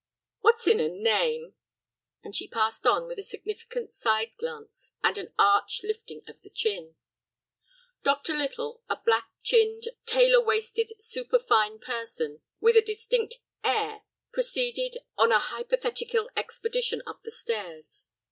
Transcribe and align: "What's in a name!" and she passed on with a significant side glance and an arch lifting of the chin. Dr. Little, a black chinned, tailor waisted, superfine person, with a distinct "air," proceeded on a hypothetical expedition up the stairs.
"What's 0.39 0.65
in 0.65 0.79
a 0.79 0.87
name!" 0.89 1.53
and 2.23 2.35
she 2.35 2.47
passed 2.47 2.87
on 2.87 3.05
with 3.05 3.19
a 3.19 3.21
significant 3.21 3.91
side 3.91 4.31
glance 4.39 4.93
and 5.03 5.15
an 5.19 5.31
arch 5.37 5.81
lifting 5.83 6.23
of 6.27 6.41
the 6.41 6.49
chin. 6.49 6.95
Dr. 8.01 8.35
Little, 8.35 8.81
a 8.89 8.95
black 8.95 9.29
chinned, 9.43 9.89
tailor 10.07 10.43
waisted, 10.43 10.91
superfine 10.97 11.77
person, 11.77 12.41
with 12.59 12.75
a 12.75 12.81
distinct 12.81 13.35
"air," 13.63 14.01
proceeded 14.33 14.97
on 15.19 15.31
a 15.31 15.37
hypothetical 15.37 16.31
expedition 16.35 17.03
up 17.05 17.21
the 17.21 17.29
stairs. 17.29 18.05